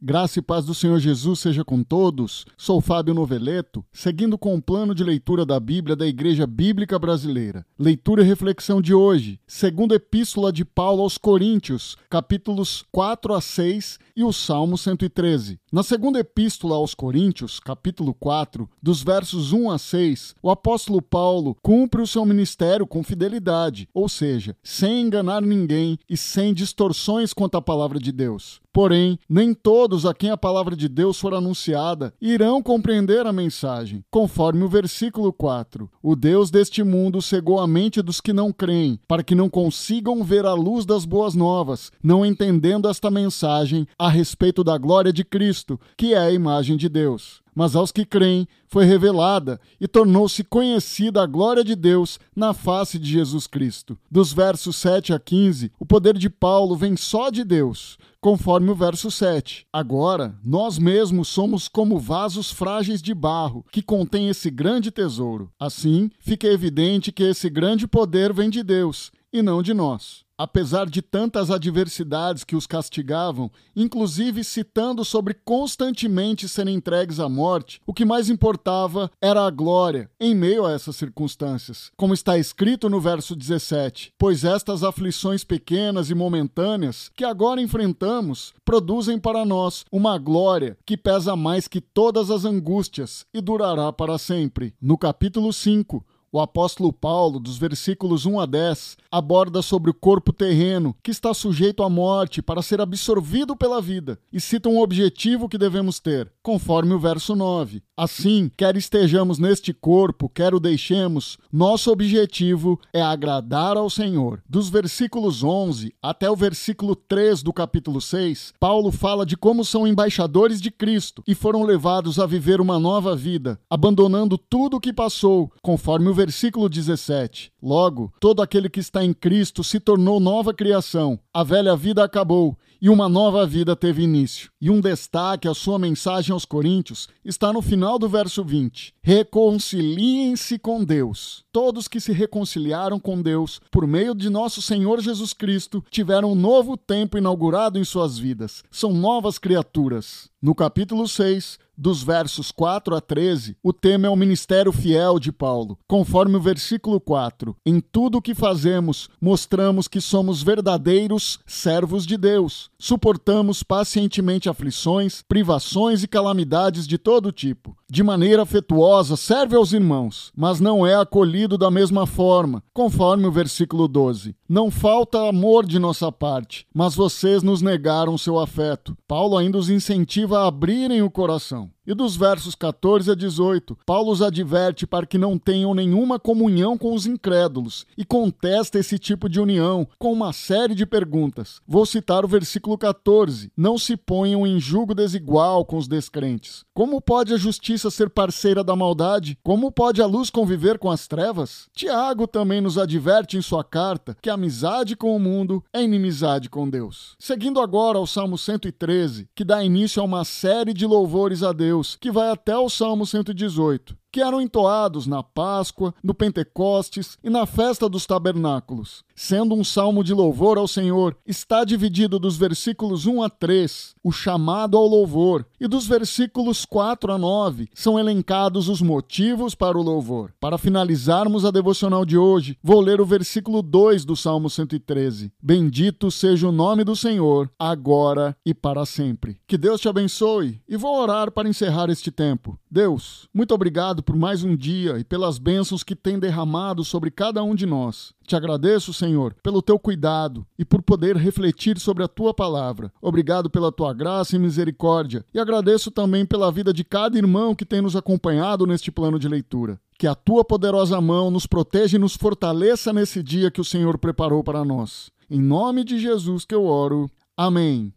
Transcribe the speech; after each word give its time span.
Graça 0.00 0.38
e 0.38 0.42
paz 0.42 0.64
do 0.64 0.74
Senhor 0.74 1.00
Jesus 1.00 1.40
seja 1.40 1.64
com 1.64 1.82
todos. 1.82 2.46
Sou 2.56 2.80
Fábio 2.80 3.12
Noveleto, 3.12 3.84
seguindo 3.92 4.38
com 4.38 4.54
o 4.54 4.62
plano 4.62 4.94
de 4.94 5.02
leitura 5.02 5.44
da 5.44 5.58
Bíblia 5.58 5.96
da 5.96 6.06
Igreja 6.06 6.46
Bíblica 6.46 6.96
Brasileira. 7.00 7.66
Leitura 7.76 8.22
e 8.22 8.24
reflexão 8.24 8.80
de 8.80 8.94
hoje, 8.94 9.40
segunda 9.44 9.96
epístola 9.96 10.52
de 10.52 10.64
Paulo 10.64 11.02
aos 11.02 11.18
Coríntios, 11.18 11.96
capítulos 12.08 12.84
4 12.92 13.34
a 13.34 13.40
6 13.40 13.98
e 14.14 14.22
o 14.22 14.32
Salmo 14.32 14.78
113. 14.78 15.58
Na 15.72 15.82
segunda 15.82 16.20
epístola 16.20 16.76
aos 16.76 16.94
Coríntios, 16.94 17.58
capítulo 17.58 18.14
4, 18.14 18.70
dos 18.80 19.02
versos 19.02 19.52
1 19.52 19.68
a 19.68 19.78
6, 19.78 20.36
o 20.40 20.48
apóstolo 20.48 21.02
Paulo 21.02 21.56
cumpre 21.60 22.00
o 22.00 22.06
seu 22.06 22.24
ministério 22.24 22.86
com 22.86 23.02
fidelidade, 23.02 23.88
ou 23.92 24.08
seja, 24.08 24.56
sem 24.62 25.00
enganar 25.00 25.42
ninguém 25.42 25.98
e 26.08 26.16
sem 26.16 26.54
distorções 26.54 27.32
quanto 27.32 27.56
à 27.56 27.62
palavra 27.62 27.98
de 27.98 28.12
Deus. 28.12 28.60
Porém, 28.72 29.18
nem 29.28 29.52
todos 29.52 29.87
a 30.04 30.14
quem 30.14 30.30
a 30.30 30.36
palavra 30.36 30.76
de 30.76 30.88
Deus 30.88 31.18
for 31.18 31.34
anunciada 31.34 32.12
irão 32.20 32.62
compreender 32.62 33.26
a 33.26 33.32
mensagem. 33.32 34.04
Conforme 34.10 34.64
o 34.64 34.68
versículo 34.68 35.32
4: 35.32 35.90
O 36.02 36.14
Deus 36.14 36.50
deste 36.50 36.82
mundo 36.82 37.22
cegou 37.22 37.60
a 37.60 37.66
mente 37.66 38.02
dos 38.02 38.20
que 38.20 38.32
não 38.32 38.52
creem, 38.52 38.98
para 39.06 39.22
que 39.22 39.34
não 39.34 39.48
consigam 39.48 40.22
ver 40.22 40.44
a 40.44 40.54
luz 40.54 40.84
das 40.84 41.04
boas 41.04 41.34
novas, 41.34 41.90
não 42.02 42.24
entendendo 42.24 42.88
esta 42.88 43.10
mensagem 43.10 43.86
a 43.98 44.08
respeito 44.08 44.62
da 44.62 44.76
glória 44.76 45.12
de 45.12 45.24
Cristo, 45.24 45.80
que 45.96 46.14
é 46.14 46.18
a 46.18 46.30
imagem 46.30 46.76
de 46.76 46.88
Deus 46.88 47.42
mas 47.58 47.74
aos 47.74 47.90
que 47.90 48.04
creem 48.04 48.46
foi 48.68 48.84
revelada 48.84 49.60
e 49.80 49.88
tornou-se 49.88 50.44
conhecida 50.44 51.20
a 51.20 51.26
glória 51.26 51.64
de 51.64 51.74
Deus 51.74 52.20
na 52.36 52.54
face 52.54 53.00
de 53.00 53.10
Jesus 53.10 53.48
Cristo. 53.48 53.98
Dos 54.08 54.32
versos 54.32 54.76
7 54.76 55.12
a 55.12 55.18
15, 55.18 55.72
o 55.76 55.84
poder 55.84 56.16
de 56.16 56.30
Paulo 56.30 56.76
vem 56.76 56.96
só 56.96 57.30
de 57.30 57.42
Deus, 57.42 57.98
conforme 58.20 58.70
o 58.70 58.74
verso 58.74 59.10
7. 59.10 59.66
Agora, 59.72 60.38
nós 60.44 60.78
mesmos 60.78 61.28
somos 61.28 61.68
como 61.68 61.98
vasos 61.98 62.50
frágeis 62.50 63.00
de 63.00 63.14
barro 63.14 63.64
que 63.70 63.82
contêm 63.82 64.28
esse 64.28 64.50
grande 64.50 64.90
tesouro. 64.90 65.50
Assim, 65.58 66.10
fica 66.20 66.46
evidente 66.46 67.12
que 67.12 67.22
esse 67.22 67.48
grande 67.48 67.86
poder 67.86 68.32
vem 68.32 68.50
de 68.50 68.62
Deus 68.62 69.10
e 69.32 69.42
não 69.42 69.62
de 69.62 69.74
nós 69.74 70.27
apesar 70.38 70.88
de 70.88 71.02
tantas 71.02 71.50
adversidades 71.50 72.44
que 72.44 72.54
os 72.54 72.66
castigavam, 72.66 73.50
inclusive 73.74 74.44
citando 74.44 75.04
sobre 75.04 75.34
constantemente 75.34 76.48
serem 76.48 76.76
entregues 76.76 77.18
à 77.18 77.28
morte, 77.28 77.80
o 77.84 77.92
que 77.92 78.04
mais 78.04 78.30
importava 78.30 79.10
era 79.20 79.44
a 79.44 79.50
glória 79.50 80.08
em 80.20 80.34
meio 80.34 80.64
a 80.64 80.72
essas 80.72 80.94
circunstâncias. 80.94 81.90
Como 81.96 82.14
está 82.14 82.38
escrito 82.38 82.88
no 82.88 83.00
verso 83.00 83.34
17: 83.34 84.12
Pois 84.16 84.44
estas 84.44 84.84
aflições 84.84 85.42
pequenas 85.42 86.08
e 86.08 86.14
momentâneas 86.14 87.10
que 87.16 87.24
agora 87.24 87.60
enfrentamos 87.60 88.54
produzem 88.64 89.18
para 89.18 89.44
nós 89.44 89.84
uma 89.90 90.16
glória 90.18 90.78
que 90.86 90.96
pesa 90.96 91.34
mais 91.34 91.66
que 91.66 91.80
todas 91.80 92.30
as 92.30 92.44
angústias 92.44 93.26
e 93.34 93.40
durará 93.40 93.92
para 93.92 94.18
sempre. 94.18 94.74
No 94.80 94.96
capítulo 94.96 95.52
5, 95.52 96.04
o 96.30 96.40
apóstolo 96.40 96.92
Paulo, 96.92 97.40
dos 97.40 97.58
versículos 97.58 98.26
1 98.26 98.40
a 98.40 98.46
10, 98.46 98.96
aborda 99.10 99.62
sobre 99.62 99.90
o 99.90 99.94
corpo 99.94 100.32
terreno 100.32 100.94
que 101.02 101.10
está 101.10 101.32
sujeito 101.32 101.82
à 101.82 101.88
morte 101.88 102.42
para 102.42 102.62
ser 102.62 102.80
absorvido 102.80 103.56
pela 103.56 103.80
vida 103.80 104.18
e 104.32 104.40
cita 104.40 104.68
um 104.68 104.80
objetivo 104.80 105.48
que 105.48 105.58
devemos 105.58 105.98
ter, 105.98 106.30
conforme 106.42 106.94
o 106.94 106.98
verso 106.98 107.34
9. 107.34 107.82
Assim, 107.96 108.50
quer 108.56 108.76
estejamos 108.76 109.38
neste 109.38 109.72
corpo, 109.72 110.28
quer 110.28 110.54
o 110.54 110.60
deixemos, 110.60 111.36
nosso 111.52 111.90
objetivo 111.90 112.78
é 112.92 113.02
agradar 113.02 113.76
ao 113.76 113.90
Senhor. 113.90 114.42
Dos 114.48 114.68
versículos 114.68 115.42
11 115.42 115.92
até 116.02 116.30
o 116.30 116.36
versículo 116.36 116.94
3 116.94 117.42
do 117.42 117.52
capítulo 117.52 118.00
6, 118.00 118.52
Paulo 118.60 118.92
fala 118.92 119.26
de 119.26 119.36
como 119.36 119.64
são 119.64 119.86
embaixadores 119.86 120.60
de 120.60 120.70
Cristo 120.70 121.22
e 121.26 121.34
foram 121.34 121.64
levados 121.64 122.18
a 122.18 122.26
viver 122.26 122.60
uma 122.60 122.78
nova 122.78 123.16
vida, 123.16 123.58
abandonando 123.68 124.38
tudo 124.38 124.76
o 124.76 124.80
que 124.80 124.92
passou, 124.92 125.50
conforme 125.62 126.08
o 126.08 126.14
versículo 126.18 126.68
17. 126.68 127.52
Logo, 127.62 128.12
todo 128.18 128.42
aquele 128.42 128.68
que 128.68 128.80
está 128.80 129.04
em 129.04 129.12
Cristo 129.12 129.62
se 129.62 129.78
tornou 129.78 130.18
nova 130.18 130.52
criação. 130.52 131.16
A 131.32 131.44
velha 131.44 131.76
vida 131.76 132.02
acabou 132.02 132.58
e 132.80 132.88
uma 132.88 133.08
nova 133.08 133.46
vida 133.46 133.74
teve 133.74 134.02
início. 134.02 134.50
E 134.60 134.70
um 134.70 134.80
destaque 134.80 135.48
à 135.48 135.54
sua 135.54 135.78
mensagem 135.78 136.32
aos 136.32 136.44
Coríntios 136.44 137.08
está 137.24 137.52
no 137.52 137.62
final 137.62 137.98
do 137.98 138.08
verso 138.08 138.44
20: 138.44 138.94
Reconciliem-se 139.02 140.58
com 140.58 140.84
Deus. 140.84 141.44
Todos 141.52 141.88
que 141.88 142.00
se 142.00 142.12
reconciliaram 142.12 143.00
com 143.00 143.20
Deus 143.20 143.60
por 143.70 143.86
meio 143.86 144.14
de 144.14 144.30
nosso 144.30 144.62
Senhor 144.62 145.00
Jesus 145.00 145.32
Cristo 145.32 145.84
tiveram 145.90 146.32
um 146.32 146.34
novo 146.34 146.76
tempo 146.76 147.18
inaugurado 147.18 147.78
em 147.78 147.84
suas 147.84 148.18
vidas. 148.18 148.62
São 148.70 148.92
novas 148.92 149.38
criaturas. 149.38 150.28
No 150.40 150.54
capítulo 150.54 151.08
6, 151.08 151.58
dos 151.76 152.02
versos 152.02 152.52
4 152.52 152.94
a 152.94 153.00
13, 153.00 153.56
o 153.62 153.72
tema 153.72 154.06
é 154.06 154.10
o 154.10 154.16
ministério 154.16 154.72
fiel 154.72 155.18
de 155.18 155.32
Paulo. 155.32 155.78
Conforme 155.86 156.36
o 156.36 156.40
versículo 156.40 157.00
4, 157.00 157.56
em 157.64 157.80
tudo 157.80 158.18
o 158.18 158.22
que 158.22 158.34
fazemos, 158.34 159.08
mostramos 159.20 159.88
que 159.88 160.00
somos 160.00 160.42
verdadeiros 160.42 161.38
servos 161.44 162.04
de 162.04 162.16
Deus. 162.16 162.70
Suportamos 162.80 163.62
pacientemente 163.62 164.48
aflições, 164.48 165.22
privações 165.22 166.02
e 166.02 166.08
calamidades 166.08 166.86
de 166.86 166.96
todo 166.96 167.32
tipo. 167.32 167.77
De 167.90 168.02
maneira 168.02 168.42
afetuosa, 168.42 169.16
serve 169.16 169.56
aos 169.56 169.72
irmãos, 169.72 170.30
mas 170.36 170.60
não 170.60 170.86
é 170.86 170.94
acolhido 170.94 171.56
da 171.56 171.70
mesma 171.70 172.06
forma, 172.06 172.62
conforme 172.74 173.26
o 173.26 173.32
versículo 173.32 173.88
12. 173.88 174.36
Não 174.46 174.70
falta 174.70 175.26
amor 175.26 175.64
de 175.64 175.78
nossa 175.78 176.12
parte, 176.12 176.66
mas 176.74 176.94
vocês 176.94 177.42
nos 177.42 177.62
negaram 177.62 178.18
seu 178.18 178.38
afeto. 178.38 178.94
Paulo 179.06 179.38
ainda 179.38 179.56
os 179.56 179.70
incentiva 179.70 180.40
a 180.40 180.48
abrirem 180.48 181.00
o 181.00 181.10
coração. 181.10 181.70
E 181.86 181.94
dos 181.94 182.16
versos 182.16 182.54
14 182.54 183.10
a 183.10 183.14
18, 183.14 183.78
Paulo 183.86 184.12
os 184.12 184.20
adverte 184.20 184.86
para 184.86 185.06
que 185.06 185.16
não 185.16 185.38
tenham 185.38 185.72
nenhuma 185.72 186.18
comunhão 186.18 186.76
com 186.76 186.92
os 186.92 187.06
incrédulos 187.06 187.86
e 187.96 188.04
contesta 188.04 188.78
esse 188.78 188.98
tipo 188.98 189.26
de 189.26 189.40
união 189.40 189.88
com 189.98 190.12
uma 190.12 190.34
série 190.34 190.74
de 190.74 190.84
perguntas. 190.84 191.62
Vou 191.66 191.86
citar 191.86 192.26
o 192.26 192.28
versículo 192.28 192.76
14: 192.76 193.50
Não 193.56 193.78
se 193.78 193.96
ponham 193.96 194.46
em 194.46 194.60
julgo 194.60 194.94
desigual 194.94 195.64
com 195.64 195.78
os 195.78 195.88
descrentes. 195.88 196.62
Como 196.74 197.00
pode 197.00 197.32
a 197.32 197.38
justiça 197.38 197.77
ser 197.78 198.08
parceira 198.08 198.64
da 198.64 198.74
maldade? 198.74 199.38
Como 199.42 199.70
pode 199.70 200.00
a 200.00 200.06
luz 200.06 200.30
conviver 200.30 200.78
com 200.78 200.90
as 200.90 201.06
trevas? 201.06 201.68
Tiago 201.74 202.26
também 202.26 202.60
nos 202.60 202.78
adverte 202.78 203.36
em 203.36 203.42
sua 203.42 203.62
carta 203.62 204.16
que 204.20 204.30
a 204.30 204.34
amizade 204.34 204.96
com 204.96 205.14
o 205.14 205.20
mundo 205.20 205.62
é 205.72 205.82
inimizade 205.82 206.48
com 206.48 206.68
Deus. 206.68 207.14
Seguindo 207.18 207.60
agora 207.60 207.98
ao 207.98 208.06
Salmo 208.06 208.38
113, 208.38 209.28
que 209.34 209.44
dá 209.44 209.62
início 209.62 210.00
a 210.00 210.04
uma 210.04 210.24
série 210.24 210.72
de 210.72 210.86
louvores 210.86 211.42
a 211.42 211.52
Deus, 211.52 211.96
que 212.00 212.10
vai 212.10 212.30
até 212.30 212.56
o 212.56 212.70
Salmo 212.70 213.04
118 213.04 213.97
que 214.10 214.20
eram 214.20 214.40
entoados 214.40 215.06
na 215.06 215.22
Páscoa, 215.22 215.94
no 216.02 216.14
Pentecostes 216.14 217.18
e 217.22 217.30
na 217.30 217.46
festa 217.46 217.88
dos 217.88 218.06
tabernáculos. 218.06 219.04
Sendo 219.14 219.54
um 219.54 219.64
salmo 219.64 220.04
de 220.04 220.14
louvor 220.14 220.58
ao 220.58 220.68
Senhor, 220.68 221.16
está 221.26 221.64
dividido 221.64 222.18
dos 222.18 222.36
versículos 222.36 223.04
1 223.04 223.22
a 223.22 223.28
3, 223.28 223.94
o 224.02 224.12
chamado 224.12 224.76
ao 224.76 224.86
louvor, 224.86 225.44
e 225.60 225.66
dos 225.66 225.86
versículos 225.86 226.64
4 226.64 227.12
a 227.12 227.18
9 227.18 227.68
são 227.74 227.98
elencados 227.98 228.68
os 228.68 228.80
motivos 228.80 229.54
para 229.54 229.76
o 229.76 229.82
louvor. 229.82 230.32
Para 230.40 230.56
finalizarmos 230.56 231.44
a 231.44 231.50
devocional 231.50 232.04
de 232.04 232.16
hoje, 232.16 232.56
vou 232.62 232.80
ler 232.80 233.00
o 233.00 233.06
versículo 233.06 233.60
2 233.60 234.04
do 234.04 234.14
Salmo 234.14 234.48
113. 234.48 235.32
Bendito 235.42 236.10
seja 236.10 236.48
o 236.48 236.52
nome 236.52 236.84
do 236.84 236.94
Senhor, 236.94 237.50
agora 237.58 238.36
e 238.46 238.54
para 238.54 238.86
sempre. 238.86 239.40
Que 239.46 239.58
Deus 239.58 239.80
te 239.80 239.88
abençoe 239.88 240.60
e 240.68 240.76
vou 240.76 240.96
orar 240.96 241.32
para 241.32 241.48
encerrar 241.48 241.90
este 241.90 242.10
tempo. 242.10 242.58
Deus, 242.70 243.28
muito 243.34 243.54
obrigado 243.54 243.97
obrigado 243.98 244.02
por 244.02 244.16
mais 244.16 244.44
um 244.44 244.56
dia 244.56 244.98
e 244.98 245.04
pelas 245.04 245.38
bênçãos 245.38 245.82
que 245.82 245.96
tem 245.96 246.18
derramado 246.18 246.84
sobre 246.84 247.10
cada 247.10 247.42
um 247.42 247.54
de 247.54 247.66
nós. 247.66 248.12
Te 248.26 248.36
agradeço, 248.36 248.92
Senhor, 248.92 249.34
pelo 249.42 249.62
teu 249.62 249.78
cuidado 249.78 250.46
e 250.58 250.64
por 250.64 250.82
poder 250.82 251.16
refletir 251.16 251.78
sobre 251.78 252.04
a 252.04 252.08
tua 252.08 252.32
palavra. 252.32 252.92
Obrigado 253.00 253.50
pela 253.50 253.72
tua 253.72 253.92
graça 253.92 254.36
e 254.36 254.38
misericórdia. 254.38 255.24
E 255.32 255.38
agradeço 255.38 255.90
também 255.90 256.24
pela 256.24 256.52
vida 256.52 256.72
de 256.72 256.84
cada 256.84 257.18
irmão 257.18 257.54
que 257.54 257.64
tem 257.64 257.80
nos 257.80 257.96
acompanhado 257.96 258.66
neste 258.66 258.90
plano 258.90 259.18
de 259.18 259.28
leitura. 259.28 259.80
Que 259.98 260.06
a 260.06 260.14
tua 260.14 260.44
poderosa 260.44 261.00
mão 261.00 261.30
nos 261.30 261.46
proteja 261.46 261.96
e 261.96 262.00
nos 262.00 262.14
fortaleça 262.14 262.92
nesse 262.92 263.22
dia 263.22 263.50
que 263.50 263.60
o 263.60 263.64
Senhor 263.64 263.98
preparou 263.98 264.44
para 264.44 264.64
nós. 264.64 265.10
Em 265.30 265.40
nome 265.40 265.84
de 265.84 265.98
Jesus 265.98 266.44
que 266.44 266.54
eu 266.54 266.64
oro. 266.64 267.10
Amém. 267.36 267.86